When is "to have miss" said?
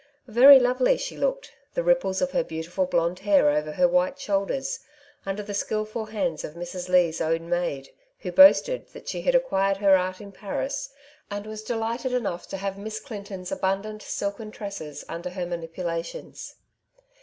12.47-12.99